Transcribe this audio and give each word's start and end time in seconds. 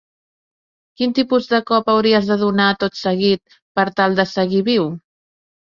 Quin 1.01 1.13
tipus 1.19 1.45
de 1.51 1.59
cop 1.73 1.93
hauries 1.93 2.31
de 2.33 2.39
donar 2.45 2.71
tot 2.85 2.99
seguit 3.03 3.59
per 3.81 3.87
tal 4.01 4.21
de 4.23 4.31
seguir 4.35 4.69
viu? 4.73 4.95